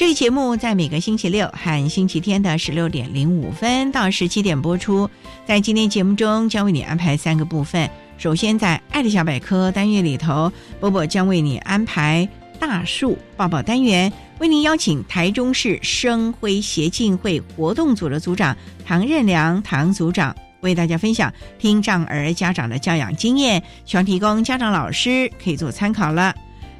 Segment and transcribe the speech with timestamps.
[0.00, 5.06] 这个节目在每个星期六和星期天的十六点零五分到十七点播出。
[5.44, 7.86] 在今天节目中，将为你安排三个部分。
[8.16, 12.26] 首先，在《爱的小百科》单元里头，波波将为你安排
[12.58, 18.56] 大树抱抱单元，为您邀请台中市生辉协进会活动组的组长
[18.86, 26.34] 唐任良唐组长为大家分享听障儿家长的教养经验，希望提供家长老师可以做参考了。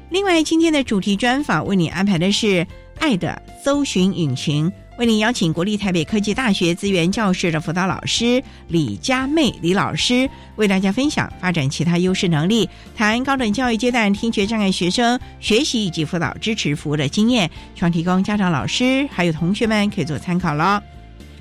[0.09, 2.65] 另外，今天的主题专访为你安排的是。
[2.99, 20.83] 爱的搜寻引擎为您邀请国立台北科技大学资源教室的辅导老师李佳妹李老师为大家分享发展其他优势能力，谈高等教育阶段听觉障碍学生学习以及辅导支持服务的经验，希望提供家长、老师还有同学们可以做参考了。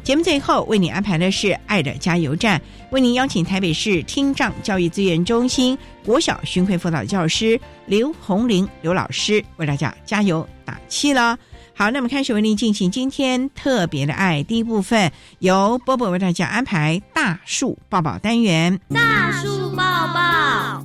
[0.02, 11.38] 节目最后为你安排的是爱的加油站，为您邀请台北市听障教育资源中心国小巡回辅导教师刘红玲刘老师为大家加油打气了。
[11.74, 18.78] 好，那么开始为您进行今天特别的爱第一部分，由波波为大家安排大树抱抱单元。
[18.88, 19.82] 大树抱
[20.12, 20.84] 抱，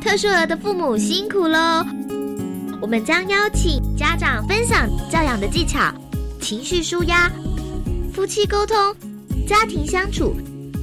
[0.00, 1.84] 特殊儿的父母辛苦喽！
[2.80, 5.92] 我们将邀请家长分享教养的技巧、
[6.40, 7.30] 情绪舒压、
[8.12, 8.76] 夫妻沟通、
[9.46, 10.34] 家庭相处，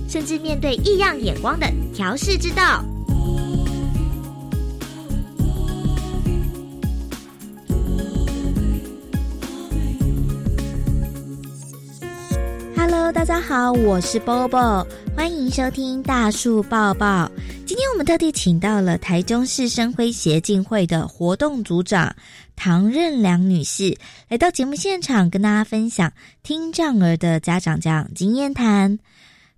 [0.07, 2.85] 甚至面对异样眼光的调试之道。
[12.78, 14.85] Hello，大家好，我是 Bobo，
[15.16, 17.29] 欢迎收听大树抱抱。
[17.66, 22.16] 今天我们特地请到了台中市生辉协进会的活动组长
[22.57, 23.95] 唐任良女士，
[24.28, 28.97] 来到节目现场跟大家分享听障儿的家长讲经验谈。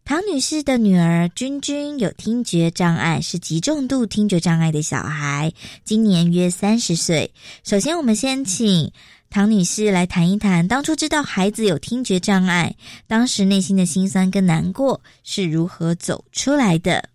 [0.03, 5.51] 唐女士的女儿君君有听觉障碍，是极重度听觉障碍的小孩，
[5.85, 7.31] 今年约三十岁。
[7.63, 8.91] 首先，我们先请。
[9.29, 12.75] 唐女士来谈一谈，当初知道孩子有听觉障碍，
[13.07, 17.07] 当时内心的辛酸跟难过是如何走出来的。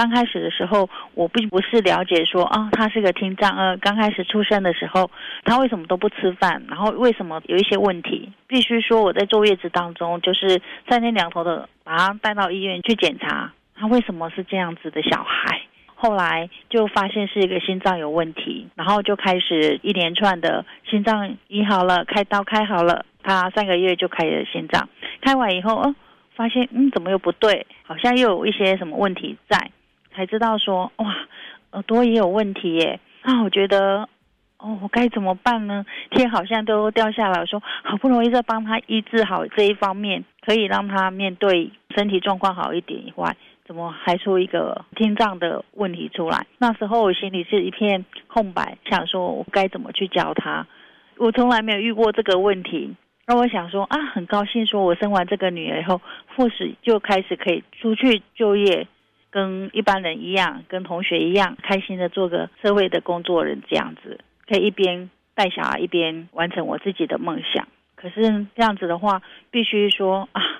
[0.00, 3.54] 刚开始的时候，我并不是了解说啊，他是个听障。
[3.54, 5.10] 呃，刚开始出生的时候，
[5.44, 6.62] 他为什么都不吃饭？
[6.70, 8.32] 然后为什么有一些问题？
[8.46, 15.60] 必须说我在坐月子当中，就是三天两头的把他带到医院去检查，他为什么是这样子的小孩？
[15.94, 24.88] 后来就发现是一个心脏有问题，然后就开始一连串的心脏医好了，开刀开好了，他三个月就开了心脏，
[25.20, 25.94] 开完以后，哦，
[26.34, 29.70] 发现嗯怎么又不对，好像又有一些什么问题在，
[30.14, 31.14] 才知道说哇
[31.72, 34.08] 耳朵也有问题耶，那我觉得
[34.58, 35.84] 哦我该怎么办呢？
[36.10, 43.36] 天好像都掉下来，我说好不容易在帮他医治好这一方面，可以让他面对身体状况好一点以外。
[43.66, 46.44] 怎么还出一个听障的问题出来？
[46.58, 50.66] 那时候我心里是一片空白，想说我该怎么去教他。
[51.18, 52.92] 我从来没有遇过这个问题，
[53.28, 56.00] 那我想说啊，很高兴说我生完这个女儿以后，
[56.34, 58.88] 或许就开始可以出去就业，
[59.30, 67.68] 跟一般人一样，跟同学一样，开心的做个社会的工作人，这样子可以一边带小孩一边完成我自己的梦想。
[67.94, 70.42] 可是这样子的话，必须说啊。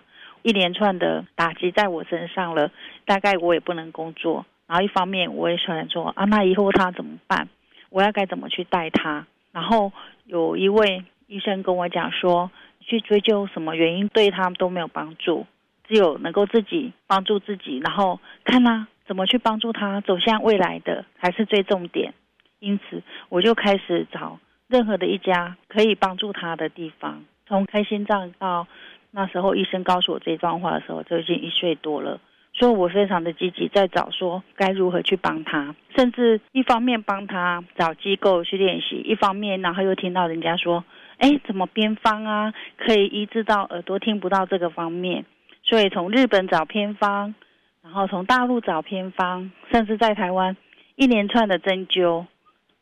[0.43, 2.73] 一连串的打击在我身上了，
[3.05, 4.47] 大概我也不能工作。
[4.67, 7.47] 然后一方面我也想说啊，那以后他怎么办？
[7.91, 9.27] 我要该怎么去带他？
[9.53, 9.93] 然后
[10.25, 12.51] 有一位医生跟我讲说，
[12.81, 15.45] 去追究什么原因对他都没有帮助，
[15.91, 22.15] 只有能够自己帮助自己，然后看他怎么去帮助他走向未来的，才是最重点。
[22.61, 24.39] 因此，我就开始找
[24.69, 27.25] 任何的一家可以帮助他的地方。
[27.49, 28.69] 从开心脏到
[29.11, 32.21] 那时候医生告诉我这段话的时候，就已经一岁多了。
[32.53, 40.85] 所以我非常的积极，在找说该如何去帮他，甚至一方面帮他找机构去练习，一方面然后又听到人家说，
[41.19, 45.25] 哎，怎么偏方啊，可以医治到耳朵听不到这个方面。
[45.71, 47.35] 所以从日本找偏方，
[47.81, 50.55] 然后从大陆找偏方，甚至在台湾
[50.97, 52.27] 一连串的针灸，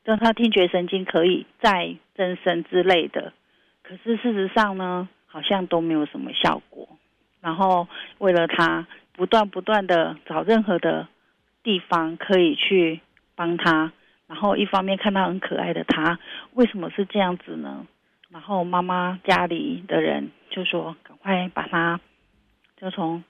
[0.02, 3.32] 让他听觉神经可以再增生之类的。
[3.82, 6.88] 可是事实上呢，好像都没有什么效果。
[7.40, 7.86] 然后
[8.18, 8.86] 为了他。
[9.18, 11.08] 不断不断的找任何的
[11.64, 13.00] 地方可以去
[13.34, 13.90] 帮他，
[14.28, 16.20] 然后一方面看到很可爱的他，
[16.54, 17.84] 为什么是这样子呢？
[18.30, 21.98] 然后妈妈家里的人就说：“赶快把他
[22.80, 23.22] 就从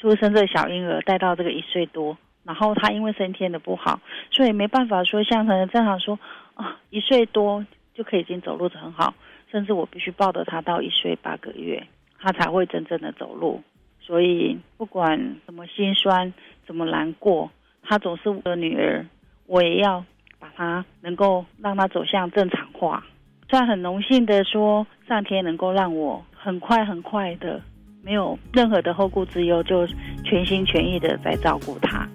[0.00, 4.00] 出生这小婴儿带到这个一岁多，然后他因为身体的不好，
[4.30, 6.18] 所以没办法说像可能正常说
[6.54, 9.14] 啊一岁多就可以已经走路的很好，
[9.50, 11.86] 甚至我必须抱着他到一岁八个月，
[12.18, 13.62] 他才会真正的走路。”
[14.04, 16.34] 所以不管怎么心酸，
[16.66, 17.48] 怎么难过，
[17.84, 19.06] 他总是我的女儿，
[19.46, 20.04] 我也要
[20.40, 23.06] 把她能够让她走向正常化。
[23.48, 27.62] 算很荣幸的说，上天能够让我很快很快的，
[28.04, 29.86] 没有任何的后顾之忧，就
[30.24, 32.08] 全心全意的在照顾她。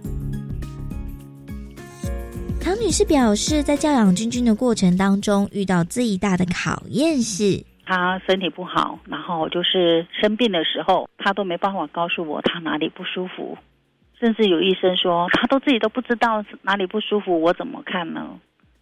[2.62, 7.64] 唐女士表示，在教养君君的过程当中，遇到最大的考验是。
[7.86, 13.58] 他身体不好，然后就是生病的时候，他都没办法告诉我他哪里不舒服，
[14.20, 18.38] 甚至有医生说他都自己都不知道哪里不舒服，我怎么看呢？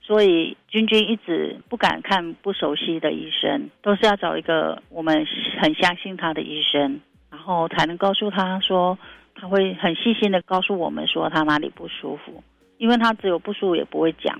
[0.05, 5.25] 所以君君一直不敢看不熟悉的医生，都是要找一个我们
[5.59, 8.95] 很相信他的医生，然后才能告诉他说
[9.33, 12.43] 他会很细心的告诉我们说他哪里不舒服，
[12.77, 14.39] 因为他只有不舒服也不会讲。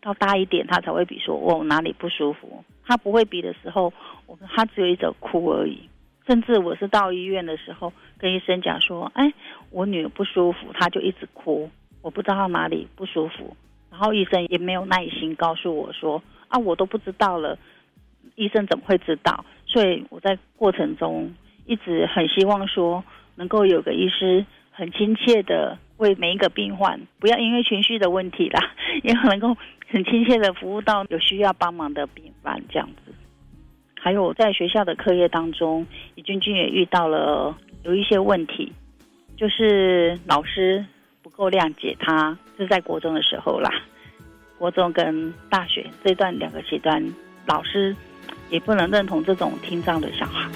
[0.00, 2.62] 到大一点，他才会比说我哪里不舒服。
[2.86, 3.92] 他不会比的时候，
[4.26, 5.88] 我他只有一种哭而已。
[6.26, 9.32] 甚至我是到医院的时候，跟医生讲说：“哎，
[9.70, 11.68] 我女儿不舒服，他就一直哭，
[12.00, 13.56] 我不知道他哪里不舒服。”
[13.94, 17.56] 然后医生也没有耐心告诉我说：“啊，我都不知道了，
[18.34, 21.32] 医生怎么会知道？”所以我在过程中
[21.64, 23.04] 一直很希望说，
[23.36, 28.74] 能够有个医师很亲切的为每一个病患，不要因为情绪的问题啦，
[29.04, 29.56] 也能够。
[29.86, 33.12] 很亲切的服务到有需要帮忙的病患这样子，
[34.00, 35.86] 还有在学校的课业当中，
[36.16, 38.72] 李君君也遇到了有一些问题，
[39.36, 40.84] 就是老师
[41.22, 43.70] 不够谅解他，是在国中的时候啦，
[44.58, 47.02] 国中跟大学这段两个阶段，
[47.46, 47.94] 老师
[48.50, 50.48] 也不能认同这种听障的小孩。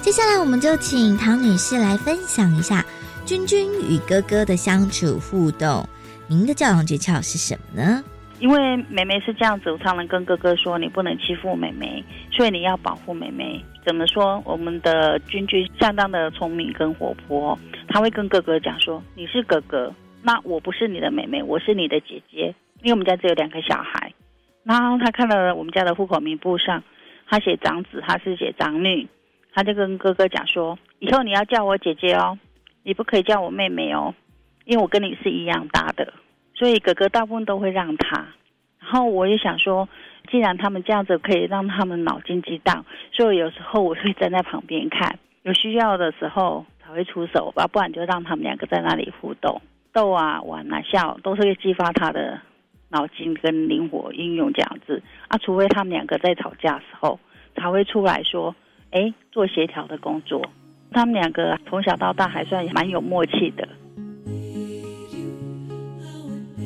[0.00, 2.84] 接下来，我们就请唐女士来分享一下。
[3.24, 5.88] 君君与哥哥的相处互动，
[6.26, 8.02] 您的教养诀窍是什么呢？
[8.40, 13.64] 因为妹妹是这样子，我常常跟哥哥说，你不能欺负妹妹，所以你要保护妹妹。
[13.84, 14.42] 怎么说？
[14.44, 17.58] 我们的君君相当的聪明跟活泼，
[17.88, 19.92] 他会跟哥哥讲说：“你是哥哥，
[20.22, 24.12] 那我不是你的妹妹，我是你的姐姐。”因为我们家只有两个小孩，
[24.64, 26.82] 然后他看到了我们家的户口名簿上，
[27.28, 29.06] 他写长子，他是写长女，
[29.52, 32.38] 他就跟哥哥讲说：“以后你要叫我姐姐哦。”
[32.84, 34.12] 你不可以叫我妹妹哦，
[34.64, 36.12] 因为我跟你是一样大的，
[36.52, 38.26] 所以哥哥大部分都会让他。
[38.80, 39.88] 然后我也想说，
[40.30, 49.60] 既然他们这样子可以让他们脑筋激荡，所以有时候我会站在旁边看，有需要的时候才会出手吧，不然就让他们两个在那里互动、
[49.92, 52.40] 逗啊、玩啊、笑，都是会激发他的
[52.88, 55.36] 脑筋跟灵活应用这样子啊。
[55.38, 57.18] 除非他们两个在吵架时候，
[57.56, 58.54] 才会出来说，
[58.90, 60.42] 哎，做协调的工作。
[60.92, 63.66] 他们两个从小到大还算蛮有默契的。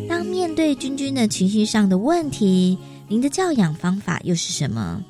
[0.08, 5.00] 当面对君君的情绪上的问题，您的教养方法又是什么？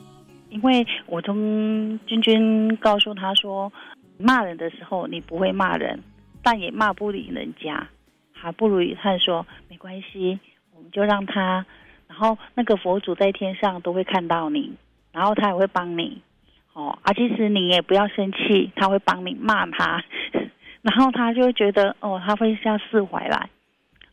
[0.50, 3.72] 因为我从君君告诉他说，
[4.18, 5.98] 骂人的时候你不会骂人，
[6.42, 7.88] 但也骂不赢人家，
[8.32, 10.38] 还不如他说没关系，
[10.74, 11.64] 我们就让他，
[12.06, 14.74] 然后那个佛祖在天上都会看到你，
[15.10, 16.20] 然后他也会帮你。
[16.74, 20.04] 哦啊，其实你也不要生气，他会帮你骂他，
[20.82, 23.48] 然后他就会觉得哦，他会像释怀来。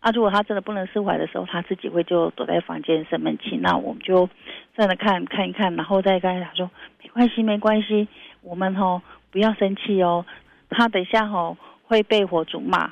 [0.04, 3.56] 啊，如果他真的不能释怀的时候，他自己会就躲在房间生闷气。
[3.56, 4.30] 那我们就
[4.76, 6.70] 站着看看一看，然后再跟他说
[7.02, 8.06] 没关系，没关系，
[8.42, 10.26] 我们哦不要生气哦。
[10.70, 12.92] 他等下哦会被佛祖骂，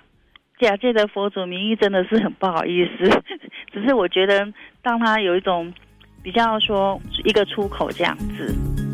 [0.57, 3.21] 假借的佛祖名义真的是很不好意思。
[3.73, 4.47] 只是我觉得，
[4.81, 5.73] 当他有一种
[6.23, 8.90] 比较说一个出口这样子。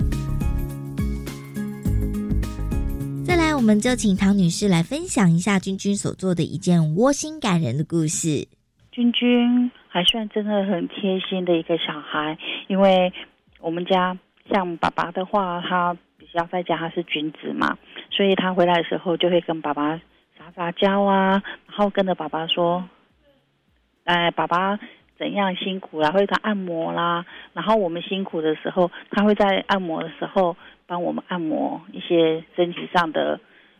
[3.57, 8.47] 我们就请唐女士来分享一下君君所做的一件窝心感人的故事。
[8.91, 12.37] 君君还算真的很贴心的一个小孩，
[12.67, 13.11] 因为
[13.59, 14.15] 我们家
[14.51, 17.75] 像爸爸的话，他比较在家他是君子嘛，
[18.11, 19.97] 所以他回来的时候就会跟爸爸
[20.37, 22.87] 撒撒娇啊，然后跟着爸爸说
[24.05, 24.79] ：“哎，爸爸
[25.17, 30.55] 怎样辛苦啦，会他按摩啦。”然后我们辛苦的时候，他会在按摩的时候。
[30.87, 33.37] 帮我们按摩一些身体上的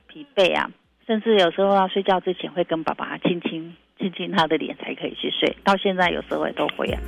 [0.08, 0.70] 疲惫啊，
[1.08, 5.56] 甚至有时候要睡觉之前会跟爸爸亲亲亲亲他的脸才可以去睡。
[5.64, 7.00] 到现在有时候也都会啊。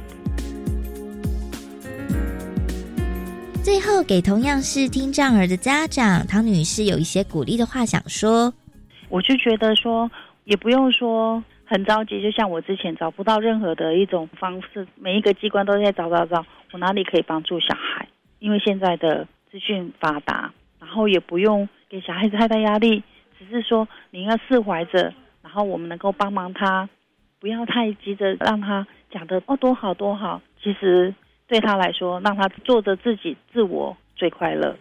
[3.61, 8.53] 最后给同样是听障儿的家长唐女士有一些鼓励的话想说，
[9.09, 10.09] 我就觉得说
[10.45, 18.07] 也不用说很着急，就像我之前找不到任何的一种方式，每一个机关都在找找找，我哪里可以帮助小孩？
[18.39, 19.27] 因为现在的。
[19.51, 23.03] 资讯发达，然后也不用给小孩子太大压力，
[23.37, 26.87] 只是说你要释怀着，然后我们能够帮忙他，
[27.39, 30.41] 不要太急着让他讲的哦多好多好。
[30.61, 31.13] 其实
[31.47, 34.75] 对他来说，让他做着自己自我最快乐。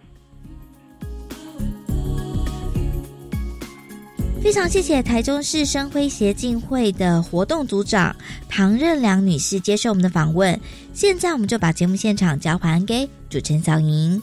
[4.41, 8.15] 非常谢谢台中市生辉协进会的活动组长
[8.49, 10.59] 唐任良女士接受我们的访问。
[10.93, 14.21] 现在我们就把节目现场交还给主持人小莹。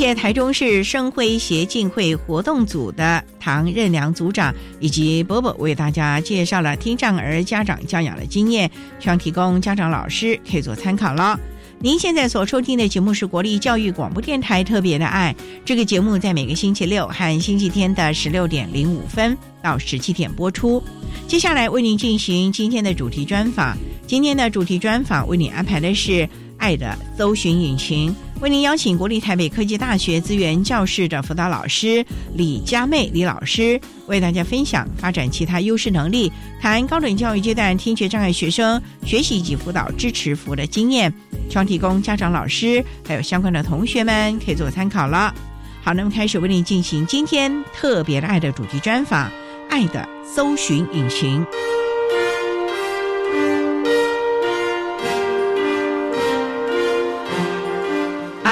[0.00, 11.38] 谢台中市生辉协进会活动组的唐任良组长以及伯伯为大家介绍了听障儿家长教养的经验，希望提供家长老师可以做参考了。
[11.80, 20.82] 您现在所收听的节目是国立教育广播电台特别的爱，这个节目在每个星期六和星期天的十六点零五分到十七点播出。
[21.28, 23.76] 接下来为您进行今天的主题专访，
[24.06, 26.26] 今天的主题专访为您安排的是
[26.56, 28.16] 爱的搜寻引擎。
[28.40, 32.02] 为您邀请国立台北科技大学资源教室的辅导老师
[32.34, 41.12] 李佳妹李老师，为大家分享发展其他优势能力，谈高等教育阶段听觉障碍学生学习及辅导支持服务的经验，
[41.50, 45.34] 希望提供家长、老师还有相关的同学们可以做参考了。
[45.82, 49.28] 好，那么开始为您进行今天特别的爱的主题专访，
[49.68, 51.44] 《爱的搜寻引擎》。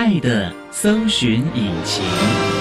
[0.09, 2.58] 爱的搜寻引擎。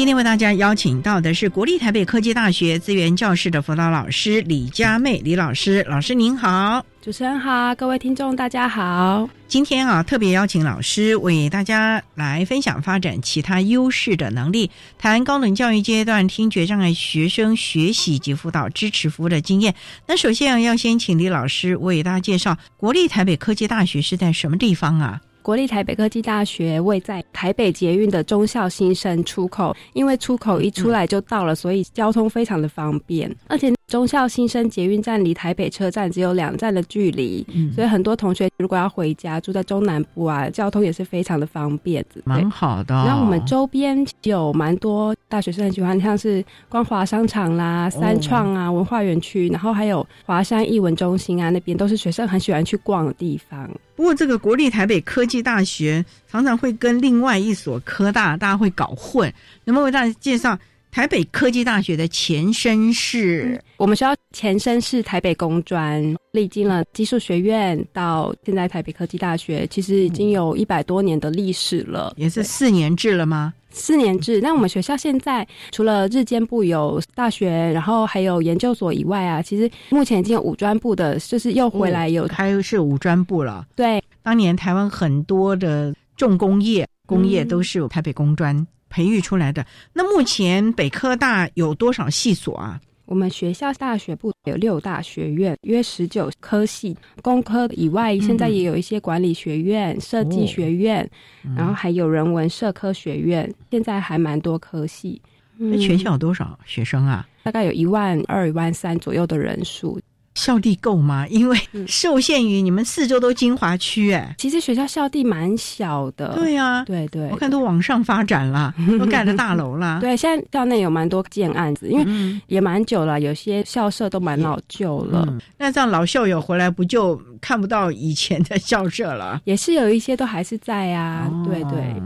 [0.00, 6.82] 今天为大家邀请到的是国立台北科技大学资源教室的辅导老师李佳妹李老师，老师您好。
[7.02, 9.28] 主持人好，各位听众大家好。
[9.46, 19.74] 今天啊，特别邀请老师为大家来分享发展其他优势的能力，谈高等教育阶段听觉障碍学生学习及辅导支持服务的经验。
[20.06, 25.20] 那首先要先请李老师为大家介绍国立台北科技大学是在什么地方啊？
[25.42, 33.72] 国立台北科技大学位在台北捷运的中校新生出口，因为出口一出来就到了，所以交通非常的方便，而且。
[33.90, 37.44] 中校新生捷运站离台北车站只有两站的距离，
[37.74, 42.06] 所以很多同学如果要回家住在中南部啊，交通也是非常的方便。
[42.24, 42.94] 蛮好的。
[43.04, 53.68] 那我们周边有蛮多大学生很喜欢，像是光华商场啦、三创啊、文化园区，然后还有华山艺文中心啊，那边都是学生很喜欢去逛的地方。
[53.96, 59.30] 不过这个国立台北科技大学常常会跟另外一所科大，大家会搞混。
[59.64, 60.56] 能不能为大家介绍？
[60.90, 72.12] 台北科技大学的前身是我们学校前身是台北工专，历经了技术学院到现在台北科技大学，其实已经有一百多年的历史了。
[72.16, 73.54] 也是四年制了吗？
[73.70, 74.40] 四年制。
[74.40, 83.64] 那我们学校现在除了日间部有大学，然后还有研究所以外啊，其实目前已经有五专部的，就是又回来有开是五专部了。
[83.76, 88.66] 对，当年台湾很多的重工业工业都是台北工专。
[88.90, 89.64] 培育出来的。
[89.94, 92.78] 那目前北科大有多少系所啊？
[93.06, 96.96] 我们学校大学部有六大学院，约十九科系。
[97.22, 101.10] 工科以外，现在也有一些管理学院、设计学院，
[101.56, 103.52] 然后还有人文社科学院。
[103.72, 105.20] 现在还蛮多科系。
[105.56, 107.26] 那全校有多少学生啊？
[107.42, 110.00] 大概有一万二、一万三左右的人数。
[110.34, 111.26] 校地够吗？
[111.28, 119.98] 因为嗯受限于你们四周都精华区，哎，其实学校校地蛮小的，对呀、对对，我看都往上发展了， 都盖了大楼了。
[120.02, 125.24] 对，现在校内有蛮多建案子，因为嗯，也蛮久了，有些校舍都蛮老旧了。
[125.28, 129.40] 嗯，那这样老校友回来不就看不到以前的校舍了？
[129.44, 132.02] 也是有一些都还是在啊，对对，哦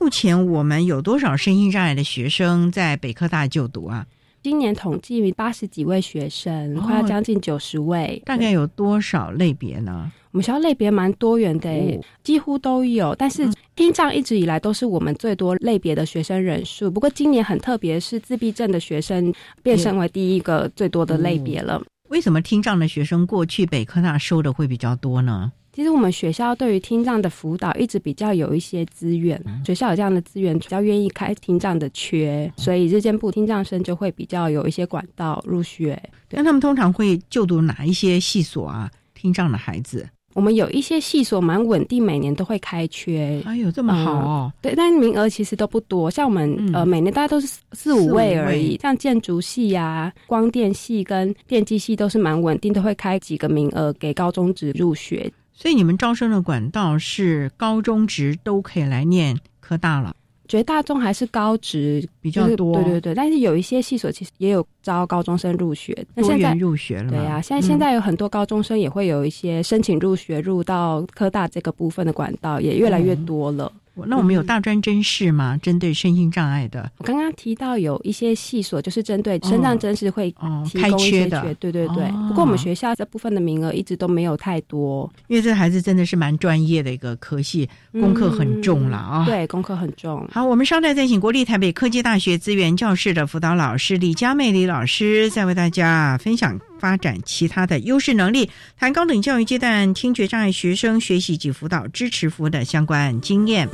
[0.00, 4.06] 目前我们有多少身心障碍的学生在北科大就读啊？
[4.42, 10.10] 今年统计八十几位学生，哦快要将近九十位，大概有多少类别呢？
[10.30, 13.14] 我们学校类别蛮多元的、哦几乎都有。
[13.14, 21.82] 但是听障一直以来都是我们最多类别的学生人数，不过今年很特别，是自闭症的学生变身为第一个最多的类别了。
[22.08, 25.52] 为什么听障的学生过去北科大收的会比较多呢？
[25.78, 35.96] 其实我们学校对于听障的辅导一直比较有一些资源，学校有这样的资源，比较愿意开听障的缺，所以日间部听障生就会比较有一些管道入学。
[36.32, 38.90] 那他们通常会就读哪一些系所啊？
[39.14, 40.04] 听障的孩子，
[40.34, 43.40] 我们有一些系所蛮稳定，每年都会开缺。
[43.46, 44.52] 哎呦，这么好哦！
[44.60, 48.76] 对，但名额其实都不多，像我们、嗯呃每年大概都是四五位而已。
[48.82, 55.32] 像建筑系呀、光电系跟电机系都是蛮稳定，都会开几个名额给高中职入学。
[55.60, 60.14] 所以你们招生的管道是高中职都可以来念科大了，
[60.46, 65.92] 绝大众还是高职比较多，对对对，但是有一些系所其实也有招高中生入学。
[66.14, 67.10] 那多现在元入学了。
[67.10, 73.72] 对呀、现在现在有很多高中生也会有一些申请入学入到科大这个部分的管道，也越来越多了。
[73.74, 75.58] 嗯那我们有大专真试吗？
[75.62, 82.04] 针对身心障碍的我刚刚提到有一些系所就是针对身障真是会哦，开提供一些缺的，对对对。
[82.04, 89.24] 哦不过我们学校这部分的名额一直都没有太多，因为这孩子真的是蛮专业的一个科系，功课很重了啊。
[89.24, 90.26] 嗯对，功课很重。
[90.30, 103.68] 好，我们稍待再请国立台北科技大学资源教室的辅导老师李佳妹李老师，再为大家分享发展其他的优势能力，谈高等教育阶段听觉障碍学生学习及辅导支持服务的相关经验。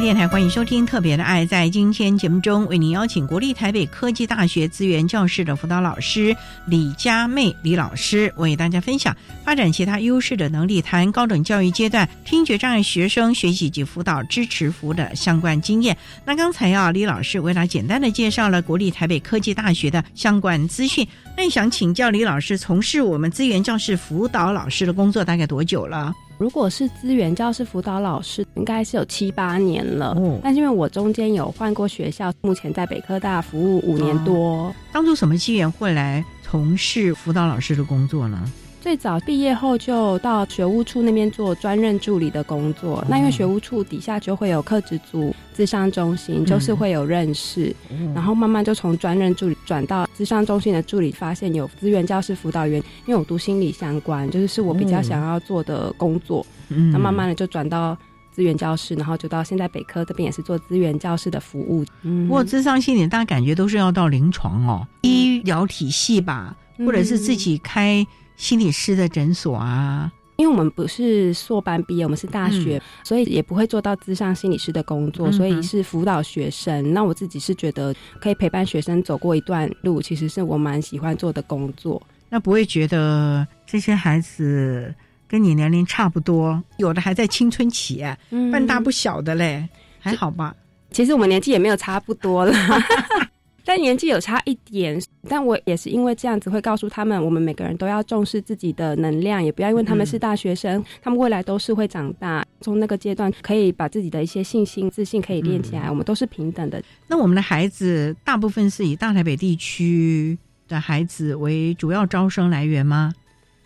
[0.00, 1.44] 电台欢迎收听《特别的爱》。
[1.48, 15.96] 在今天节目中，为您邀请国立台北科技大学资源教室的辅导老师李佳妹李老师，为大家分享发展其他优势的能力，谈高等教育阶段听觉障碍学生学习及辅导支持服务的相关经验。
[16.26, 21.06] 那刚才啊，李老师为大家简单的介绍了国立台北科技大学的相关资讯。
[21.36, 26.12] 那想请教李老师，从事我们资源教室辅导老师的工作大概多久了？
[26.38, 30.10] 如果是资源教师辅导老师，应该是有七八年了。
[30.16, 34.70] 哦但是因为我中间有换过学校，目前在北科大服务五年多。
[34.92, 38.38] 当初什么机缘会来从事辅导老师的工作呢？
[38.82, 43.04] 最早毕业后就到学务处那边做专任助理的工作。
[43.08, 47.74] 那因为学务处底下就会有课职组、咨商中心，就是会有认识，
[48.14, 56.44] 然后慢慢就从专任助理转到智商中心的助理，发现有资源教室辅导员，因为我读心理相关，就是是我比较想要做的工作。
[56.68, 57.96] 嗯那慢慢的就转到
[58.32, 61.84] 资源教室，然后就到现在北科这边也是做资源教室的服务。
[62.02, 70.12] 嗯不过智商心理，大家感觉都是要到临床哦，医疗体系吧，或者是自己开心理师的诊所啊。
[70.36, 76.92] 因为我们不是硕班毕业，我们是大学，嗯所以也不会做到咨商心理师的工作，所以是辅导学生。
[76.92, 82.00] 那我自己是觉得可以陪伴学生走过一段路，其实是我蛮喜欢做的工作。
[82.28, 84.94] 那不会觉得这些孩子
[85.28, 89.68] 跟你年龄差不多，有的还在青春期、啊，嗯半大不小的嘞，
[89.98, 90.54] 还好吧？
[90.90, 92.82] 其实我们年纪也没有差不多啦。
[93.66, 94.96] 但年纪有差一点，
[95.28, 106.80] 但我也是因为这样子会告诉他们，我们每个人都要重视自己的能量，也不要因为他们是大学生，他们未来都是会长大，从那个阶段可以把自己的一些信心、自信可以练起来，我们都是平等的。
[107.08, 113.12] 那我们的孩子大部分是以大台北地区的孩子为主要招生来源吗？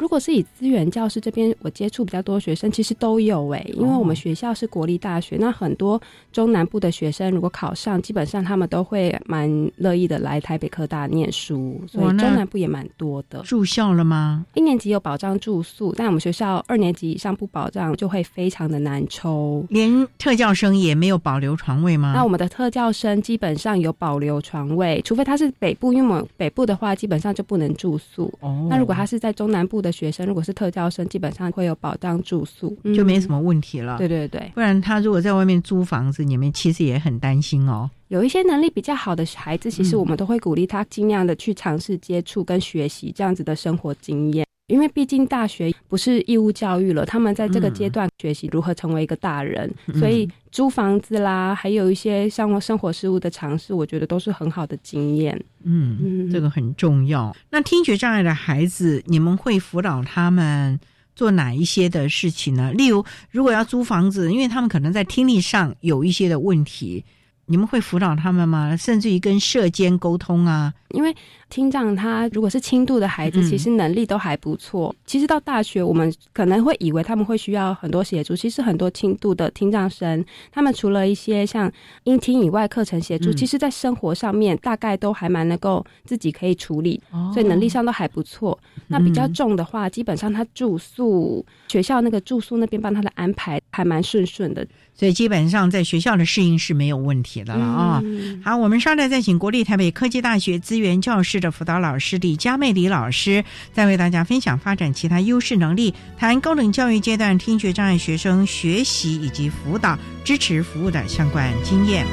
[0.01, 6.01] 如果是以资源教师这边，我接触比较多学生，其实都有哎，因为我们学校是国立大学，那很多
[6.33, 13.43] 中南部的学生如果考上，基本上他们都会蛮乐意的来台北科大念书，所以中南部也蛮多的。
[13.43, 14.47] 住校了吗？
[14.55, 19.63] 一年级有保障住宿，但我们学校二年级以上不保障，就会非常的难抽。
[19.69, 22.15] 连特教生也没有保留床位吗？
[22.17, 28.33] 那我们的特教生基本上有保留床位，除非他是北部，因为我们北部的话基本上就不能住宿。
[28.41, 29.90] 哦，那如果他是在中南部的。
[29.91, 33.99] 学生如果是特教生，基本上会有保障住宿，就没什么问题了。
[33.99, 37.91] 对对对，不然他如果在外面租房子，你们其实也很担心哦。
[38.09, 44.45] 有一些能力比较好的孩子，其实我们都会鼓励他尽量的去尝试接触跟学习这样子的生活经验。
[44.71, 55.39] 因为毕竟大学不是义务教育了，他们在这个阶段学习如何成为一个大人，所以租房子啦，还有一些像生活事物的尝试，我觉得都是很好的经验。
[55.65, 57.35] 嗯，这个很重要。
[57.51, 60.79] 那听觉障碍的孩子，你们会辅导他们
[61.15, 62.73] 做哪一些的事情呢？
[62.73, 67.05] 例如，如果要租房子，因为他们可能在听力上有一些的问题。
[67.47, 68.77] 你们会辅导他们吗？
[68.77, 70.73] 甚至于跟社监沟通啊？
[70.91, 71.13] 因为
[71.51, 74.95] 听障他如果是轻度的孩子，其实能力都还不错。
[75.05, 78.35] 其实到大学，我们可能会以为他们会需要很多协助。
[78.35, 81.71] 其实很多轻度的听障生，他们除了一些像
[82.05, 87.01] 音听以外课程协助，其实在生活上面大概都还蛮能够自己可以处理，
[87.35, 88.59] 所以能力上都还不错。
[88.87, 94.67] 那比较重的话，基本上他住宿学校那个住宿那边帮他的安排还蛮顺顺的。
[94.95, 98.03] 所以基本上在学校的适应是没有问题的了啊。
[98.45, 112.07] 好，我们稍待再请国立台北科技大学资源教室的辅导老师李佳妹李老师，再为大家分享发展其他优势能力，谈高等教育阶段听觉障碍学生学习以及辅导支持服务的相关经验。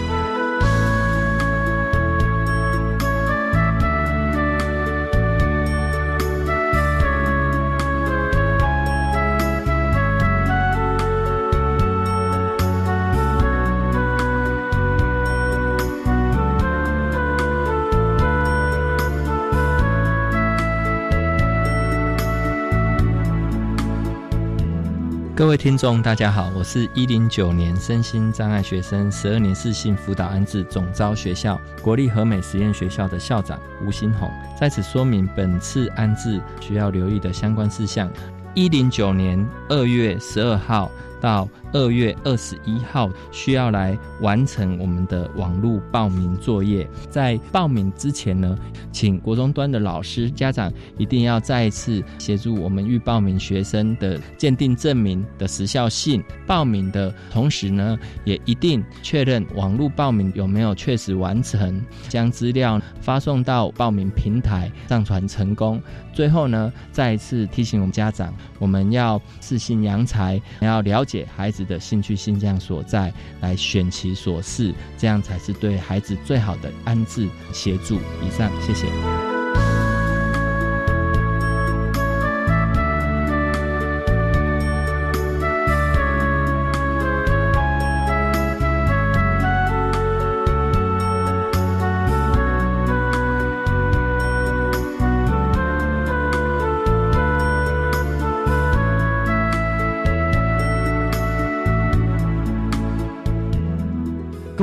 [25.37, 38.11] 各位听众，大家好，我是一零九年身心障碍学生十二年四性辅导安置总招学校国立和美实验学校的校长吴新红，在此说明本次安置需要留意的相关事项。
[38.55, 40.91] 一零九年二月十二号。
[41.21, 46.87] 到二月二十一号需要来完成我们的网络报名作业。
[47.09, 48.57] 在报名之前呢，
[48.91, 56.23] 请国中端的老师、家长一定要再一次协助我们预报名学生的鉴定证明的时效性。
[56.45, 65.81] 报名的同时呢，也一定确认网络报名有没有确实完成，将资料发送到报名平台上传成功。
[66.13, 77.95] 最后呢，再一次提醒我们家长，我们要自信扬才，要了解孩子的兴趣、兴向所在，来选其所适，这样才是对孩子最好的安置协助。
[77.95, 79.36] 以上，谢谢。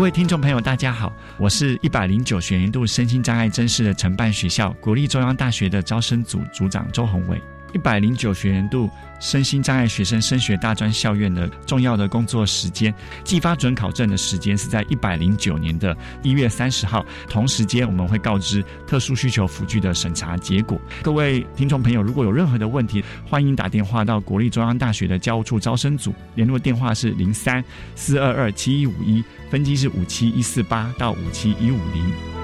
[0.04, 7.40] 各位听众朋友，大家好，我是一百零九学年度身心障碍真试的承办学校国立中央大学的招生组组长周宏伟。
[7.74, 8.88] 一百零九学年度
[9.20, 17.04] 身心障碍学生升学大专校院的重要的工作时间，寄发准考证的时间是在一百零九年的一月三十号。
[17.28, 20.80] 同时间我们会告知特殊需求辅具的审查结果。
[21.02, 27.62] 各位听众朋友，如果有任何的问题，欢迎打电话到国立中央大学的教务处招生组，联络电话是零三
[27.96, 32.43] 四二二七一五一，分机是五七一四八到五七一五零。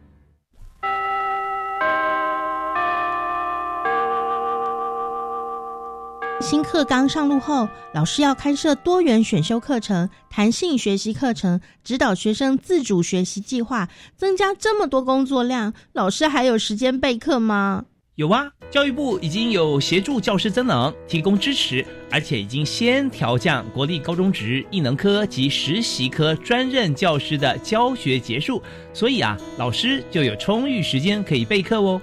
[6.41, 17.85] 新课纲上路后，老师要开设多元选修课程、弹性学习课程，指导学生自主学习计划，增加这么多工作量，老师还有时间备课吗？
[18.15, 28.61] 有啊，教育部已经有协助教师增能，提供支持，而且已经先调降国立高中职艺能科及实习科专任教师的教学结束，
[28.93, 32.01] 所以啊，老师就有充裕时间可以备课哦。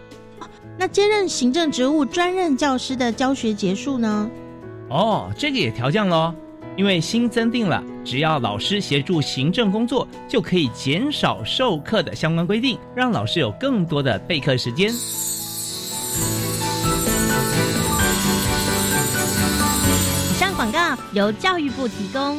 [0.80, 4.30] 那兼任行政职务专任教师的教学结束呢？
[4.88, 6.32] 哦，这个也调降了，
[6.76, 14.88] 因为新增定了，只要老师协助行政工作，就可以减少授课的相关规定，让老师有更多的备课时间。
[20.30, 22.38] 以上广告由教育部提供。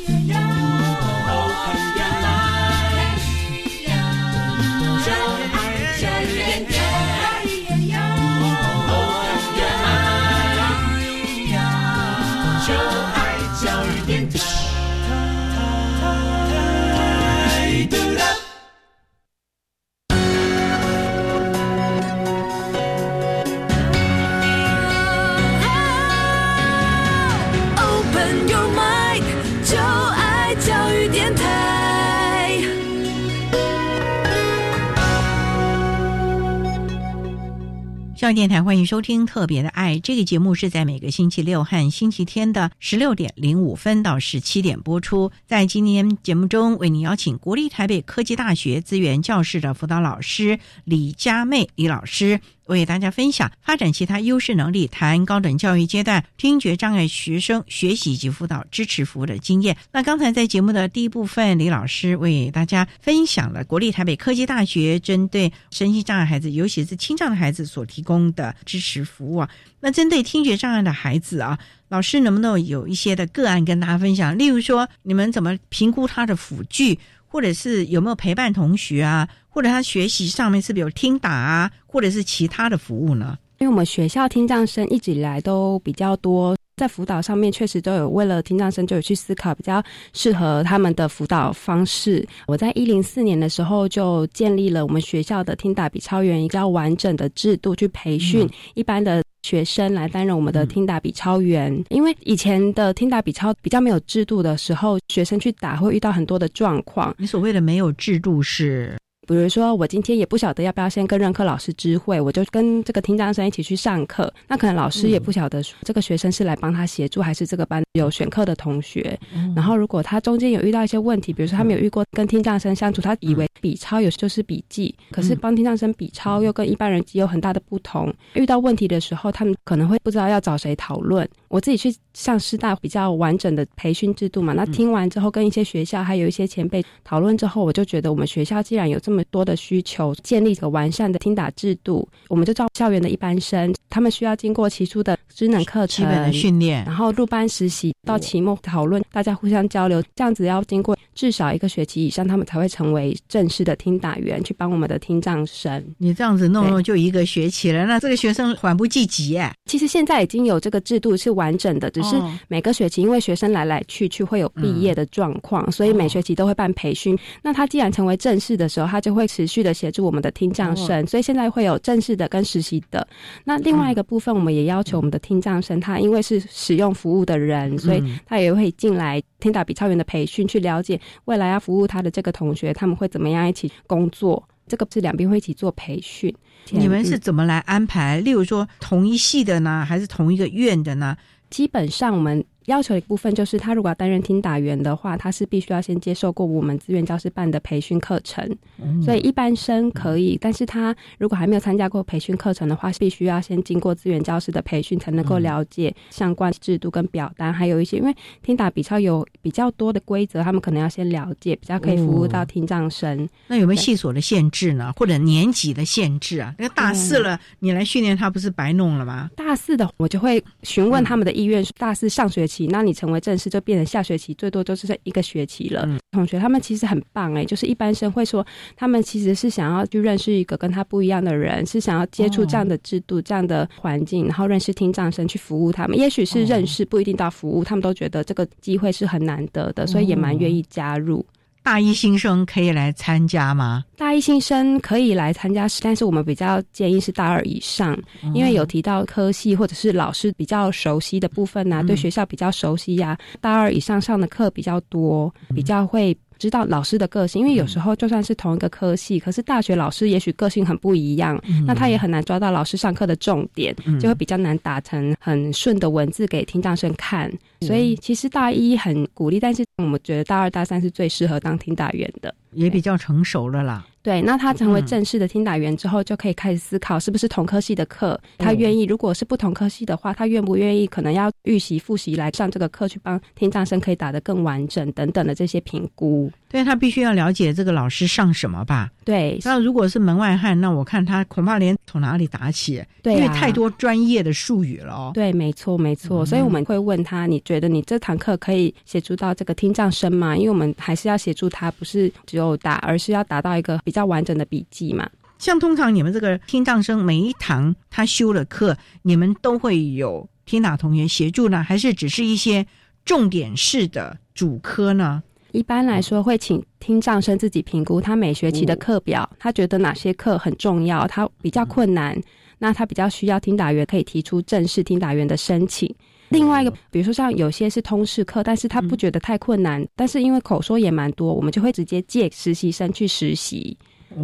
[38.21, 45.31] 教育电台欢迎收听《特别的爱》这个节目，是在每个星期六和星期天的十六点零五分到十七点播出。
[45.47, 52.39] 在今天节目中，为您邀请国立台北科技大学资源教室的辅导老师李佳妹李老师。
[52.71, 59.75] 为大家分享发展其他优势能力，谈高等教育阶段听觉障碍学生学习及辅导支持服务的经验。
[59.91, 69.49] 那刚才在节目的第一部分，李老师为大家分享了国立台北科技大学针对身心障碍孩子，尤其是听障的孩子所提供的支持服务啊。
[69.81, 74.37] 那针对听觉障碍的孩子啊，老师能不能有一些的个案跟大家分享？
[74.37, 76.97] 例如说，你们怎么评估他的辅具，
[77.31, 79.27] 或者是有没有陪伴同学啊？
[79.47, 83.37] 或者他学习上面是不是有听打啊，或者是其他的服务呢？
[83.59, 89.81] 因为我们学校听障生一直以来都比较多，在辅导上面确实都有为了听障生就有去思考比较
[90.13, 92.27] 适合他们的辅导方式。
[92.47, 101.83] 我在一零四年的时候就建立了我们学校的听打比超员一个完整的制度，去培训一般的学生来担任我们的听打比超员。
[101.89, 107.13] 因为以前的听打比超比较没有制度的时候，学生去打会遇到很多的状况。
[107.17, 108.95] 你所谓的没有制度是？
[109.31, 114.31] 比如说，我今天也不晓得要不要先跟任课老师知会，我就跟这个听障生一起去上课。
[114.45, 119.17] 那可能老师也不晓得这个学生是来帮他协助，还是这个班有选课的同学。
[119.55, 128.13] 然后，如果他中间有遇到一些问题，比如说他没有遇过跟听障生相处，他以为笔抄有就是笔记，可是帮听障生笔抄又跟一般人有很大的不同。
[128.33, 131.25] 遇到问题的时候，他们可能会不知道要找谁讨论。
[131.47, 155.85] 我自己去上师大比较完整的培训制度嘛，那听完之后，跟一些学校还有一些前辈讨论之后，我就觉得我们学校既然有这么多的需求，建立一个完善的听打制度，我们就招校园的一般生，他们需要经过起初的职能课程、基本的训练，然后入班实习，到期末讨论，大家互相交流，这样子要经过至少一个学期以上，他们才会成为正式的听打员，去帮我们的听障生。
[155.99, 159.53] 你这样子弄弄就一个学期了，那这个学生缓不济急哎。
[159.67, 162.15] 其实现在已经有这个制度是完整的，只是
[162.47, 167.15] 每个学期因为学生来来去去会有毕业的状况，所以每学期都会办培训。
[167.43, 173.07] 那他既然成为正式的时候，他就会持续的协助我们的听障生，所以现在会有正式的跟实习的。
[173.43, 184.47] 那另外一个部分，我们也要求我们的听障生，他因为是使用服务的人，所以他也会进来听打比超员的培训，去了解未来要服务他的这个同学，他们会怎么样一起工作。
[184.67, 186.33] 这个是两边会一起做培训。
[186.69, 188.19] 你们是怎么来安排？
[188.21, 191.17] 例如说同一系的呢，还是同一个院的呢？
[191.49, 198.43] 基本上我们要求的一部分就是，他如果要担任听打员的话，他是必须要先接受过我们资源教师办的培训课程。
[198.81, 213.27] 嗯所以一般生可以，但是他如果还没有参加过培训课程的话，必须要先经过资源教师的培训，才能够了解相关制度跟表单，还有一些因为听打比较有比较多的规则，他们可能要先了解，比较可以服务到听障生。
[213.47, 214.93] 那有没有系所的限制呢？
[214.95, 216.55] 或者年级的限制啊？
[216.57, 219.29] 那大四了，你来训练他，不是白弄了吗？
[219.35, 225.87] 大四的我就会询问他们的意愿，大四上学期，那你成为正式就变成下学期，最多就是这一个学期了。
[226.11, 228.45] 同学他们其实很棒哎、就是一般生会说，
[228.75, 235.97] 他们其实是想要去认识一个跟他不一样的人，是想要接触这样的制度、这样的环境，然后认识听障生去服务他们。
[235.97, 241.25] 也许是认识，不一定到服务，他们都觉得这个机会是很难得的，所以也蛮愿意加入。
[241.63, 243.85] 大一新生可以来参加吗？
[243.95, 247.97] 大一新生可以来参加，但是我们比较建议是大二以上，
[248.33, 256.17] 因为有提到科系或者是老师比较熟悉的部分呐、对学校比较熟悉呀、大二以上上的课比较多，比较会。
[256.41, 267.31] 知道老师的个性，因为有时候就算是同一个科系，可是大学老师也许个性很不一样，那他也很难抓到老师上课的重点，就会比较难打成很顺的文字给听障生看。
[267.61, 272.33] 所以其实大一很鼓励，但是我们觉得大二、大三是最适合当听打员的。
[272.53, 273.85] 也比较成熟了啦。
[274.03, 278.85] 对，那他成为正式的听打员之后，就可以开始思考是不是同科系的课，他愿意。
[278.85, 280.87] 如果是不同科系的话，他愿不愿意？
[280.87, 286.31] 可能要预习、复习来上这个课，去帮听障生可以打得更完整等等的这些评估。
[286.51, 288.91] 对他必须要了解这个老师上什么吧？
[289.05, 295.11] 对，那如果是门外汉，那我看他恐怕连从哪里打起，对啊因为太多专业的术语了哦。
[295.13, 296.25] 对，没错，没错。
[296.25, 300.35] 所以我们会问他：你觉得你这堂课可以协助到这个听障生吗？
[300.35, 305.09] 因为我们还是要协助他，不是只有打，而是要达到一个比较完整的笔记嘛。
[305.39, 312.67] 像通常你们这个听障生每一堂他修了课，你们都会有听打同学协助呢，还是只是一些
[313.05, 315.23] 重点式的主科呢？
[315.53, 322.19] 一般来说，会请听障生自己评估他每学期的课表，他觉得哪些课很重要，他比较困难，
[322.59, 325.93] 那他比较需要听打员可以提出正式听打员的申请。
[326.29, 333.77] 另外一个，比如说像有些是通识课，但是他不觉得太困难，但是因为口说也蛮多，我们就会直接借实习生去实习。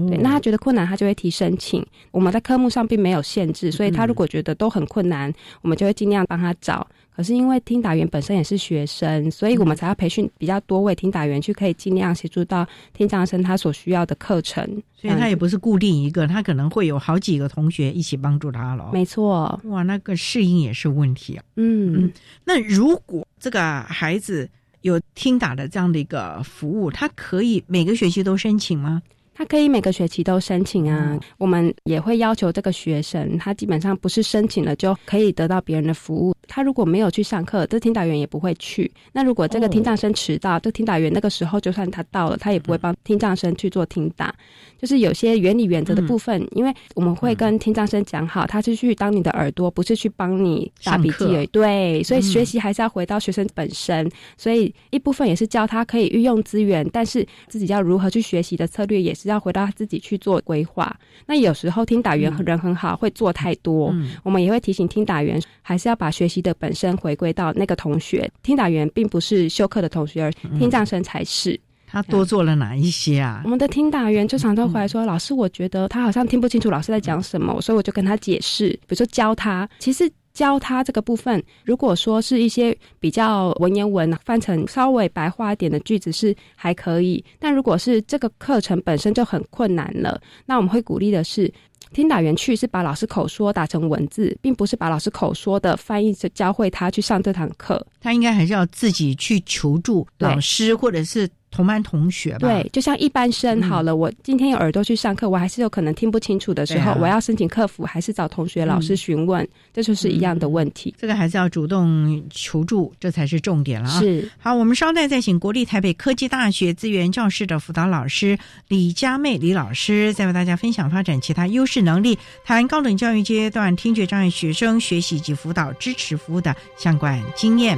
[0.09, 1.85] 对，那他觉得困难，他就会提申请。
[2.11, 6.85] 我们在科目上并没有限制，所以他如果觉得都很困难，我们就会尽量帮他找。
[7.17, 14.63] 可是因为听打员本身也是学生，所以我们才要培训比较多位听打员，去可以尽量协助到听障生他所需要的课程。
[14.95, 18.91] 所以他也不是固定一个，他可能会有好几个同学一起帮助他了。
[18.93, 21.43] 没错，哇，那个适应也是问题啊。
[21.55, 22.13] 嗯，
[22.45, 24.47] 那如果这个孩子
[24.81, 29.01] 有听打的这样的一个服务，他可以每个学期都申请吗？
[29.37, 36.35] 他可以每个学期都申请啊，我们也会要求这个学生，他基本上不是申请了就可以得到别人的服务。
[36.47, 38.91] 他如果没有去上课，这听导员也不会去。
[39.13, 44.33] 那如果这个听障生迟到，这听导员那个时候就算他到了，他也不会帮听障生去做听打。
[44.79, 51.47] 就是有些原理原则的部分，因为我们会跟听障生讲好，他是去当你的耳朵，不是去帮你打笔记而已。
[51.47, 54.09] 对，所以学习还是要回到学生本身。
[54.37, 60.95] 所以一部分也是教他可以运用资源，但是自己要如何去学习的策略也是要回到他自己去做规划。
[61.25, 68.29] 那有时候听打员人很好，会做太多，我们也会提醒听打员还是要把学习的本身回归到那个同学。
[68.43, 71.59] 听打员并不是休课的同学，而听障生才是。
[71.89, 73.41] 他多做了哪一些啊？
[73.45, 79.67] 我们的听打员就常常回来说：“老师，我觉得他好像听不清楚老师在讲什么，所以我就跟他解释，比如说教他。
[79.79, 91.51] 其实教他这个部分，如果说是一些比较文言文翻成稍微白话一点的句子是还可以，但如果是这个课程本身就很困难了，那我们会鼓励的是。”
[91.93, 97.83] 听打员去是把老师口说打成文字，并不是把老师口说的翻译教会他去上这堂课。
[98.01, 102.47] 他应该还是要自己去求助老师或者是同班同学吧。
[102.47, 110.93] 对，就像一般生好了，我今天有耳朵去上课，我还是有可能听不清楚的时候，我要申请客服，还是找同学、老师询问，这就是一样的问题。
[110.99, 113.99] 这个还是要主动求助，这才是重点了啊！
[113.99, 118.37] 是好，我们稍待再请国立台北科技大学资源教室的辅导老师
[118.67, 127.75] 李佳妹李老师，再为大家分享发展其他优势能力，谈高等教育阶段听觉障碍学生学习及辅导支持服务的相关经验。